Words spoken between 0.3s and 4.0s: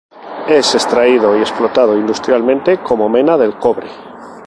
Es extraído y explotado industrialmente como mena del cobre.